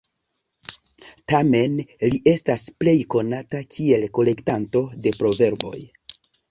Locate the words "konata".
3.17-3.63